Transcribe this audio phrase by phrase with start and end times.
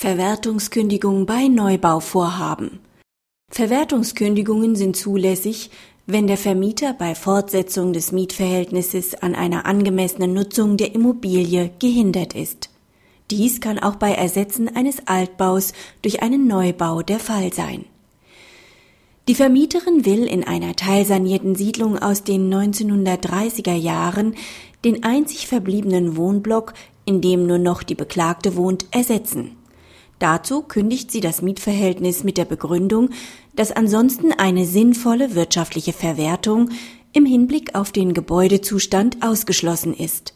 [0.00, 2.78] Verwertungskündigung bei Neubauvorhaben.
[3.50, 5.70] Verwertungskündigungen sind zulässig,
[6.06, 12.70] wenn der Vermieter bei Fortsetzung des Mietverhältnisses an einer angemessenen Nutzung der Immobilie gehindert ist.
[13.32, 15.72] Dies kann auch bei Ersetzen eines Altbaus
[16.02, 17.84] durch einen Neubau der Fall sein.
[19.26, 24.36] Die Vermieterin will in einer teilsanierten Siedlung aus den 1930er Jahren
[24.84, 26.74] den einzig verbliebenen Wohnblock,
[27.04, 29.57] in dem nur noch die Beklagte wohnt, ersetzen.
[30.18, 33.10] Dazu kündigt sie das Mietverhältnis mit der Begründung,
[33.54, 36.70] dass ansonsten eine sinnvolle wirtschaftliche Verwertung
[37.12, 40.34] im Hinblick auf den Gebäudezustand ausgeschlossen ist.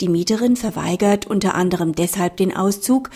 [0.00, 3.10] Die Mieterin verweigert unter anderem deshalb den Auszug,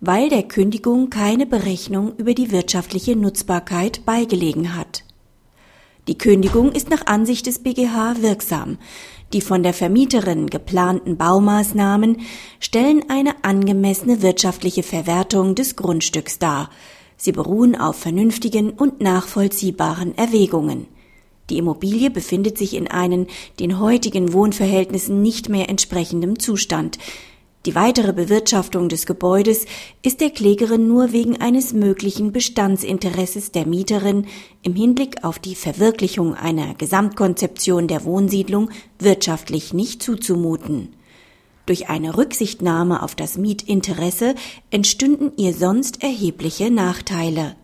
[0.00, 5.02] weil der Kündigung keine Berechnung über die wirtschaftliche Nutzbarkeit beigelegen hat.
[6.08, 8.78] Die Kündigung ist nach Ansicht des BGH wirksam.
[9.34, 12.22] Die von der Vermieterin geplanten Baumaßnahmen
[12.60, 16.70] stellen eine angemessene wirtschaftliche Verwertung des Grundstücks dar.
[17.18, 20.86] Sie beruhen auf vernünftigen und nachvollziehbaren Erwägungen.
[21.50, 23.26] Die Immobilie befindet sich in einem
[23.60, 26.98] den heutigen Wohnverhältnissen nicht mehr entsprechendem Zustand.
[27.68, 29.66] Die weitere Bewirtschaftung des Gebäudes
[30.00, 34.24] ist der Klägerin nur wegen eines möglichen Bestandsinteresses der Mieterin
[34.62, 40.94] im Hinblick auf die Verwirklichung einer Gesamtkonzeption der Wohnsiedlung wirtschaftlich nicht zuzumuten.
[41.66, 44.34] Durch eine Rücksichtnahme auf das Mietinteresse
[44.70, 47.54] entstünden ihr sonst erhebliche Nachteile.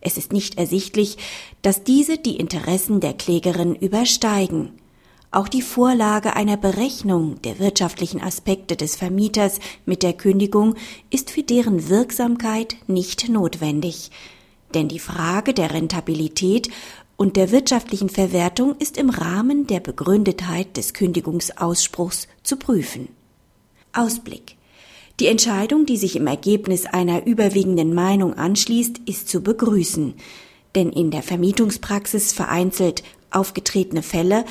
[0.00, 1.18] Es ist nicht ersichtlich,
[1.62, 4.72] dass diese die Interessen der Klägerin übersteigen.
[5.34, 10.74] Auch die Vorlage einer Berechnung der wirtschaftlichen Aspekte des Vermieters mit der Kündigung
[11.08, 14.10] ist für deren Wirksamkeit nicht notwendig,
[14.74, 16.68] denn die Frage der Rentabilität
[17.16, 23.08] und der wirtschaftlichen Verwertung ist im Rahmen der Begründetheit des Kündigungsausspruchs zu prüfen.
[23.94, 24.56] Ausblick.
[25.18, 30.12] Die Entscheidung, die sich im Ergebnis einer überwiegenden Meinung anschließt, ist zu begrüßen,
[30.74, 34.44] denn in der Vermietungspraxis vereinzelt aufgetretene Fälle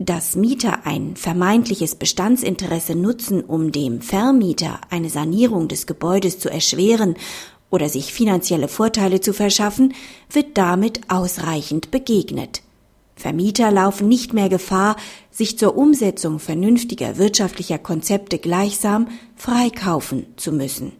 [0.00, 7.16] dass Mieter ein vermeintliches Bestandsinteresse nutzen, um dem Vermieter eine Sanierung des Gebäudes zu erschweren
[7.68, 9.92] oder sich finanzielle Vorteile zu verschaffen,
[10.30, 12.62] wird damit ausreichend begegnet.
[13.14, 14.96] Vermieter laufen nicht mehr Gefahr,
[15.30, 20.92] sich zur Umsetzung vernünftiger wirtschaftlicher Konzepte gleichsam freikaufen zu müssen.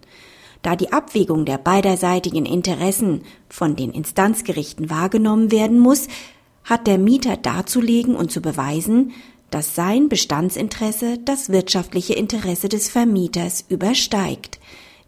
[0.60, 6.09] Da die Abwägung der beiderseitigen Interessen von den Instanzgerichten wahrgenommen werden muss,
[6.71, 9.13] hat der Mieter darzulegen und zu beweisen,
[9.51, 14.61] dass sein Bestandsinteresse das wirtschaftliche Interesse des Vermieters übersteigt.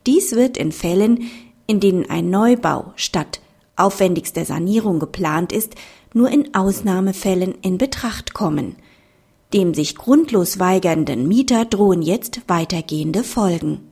[0.07, 1.31] Dies wird in Fällen,
[1.69, 3.41] in denen ein Neubau statt
[3.77, 5.77] aufwendigster Sanierung geplant ist,
[6.13, 8.77] nur in Ausnahmefällen in Betracht kommen.
[9.55, 13.89] Dem sich grundlos weigernden Mieter drohen jetzt weitergehende Folgen.